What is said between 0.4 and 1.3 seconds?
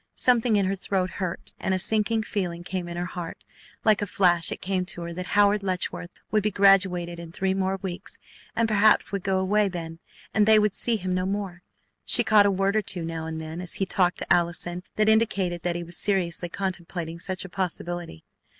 in her throat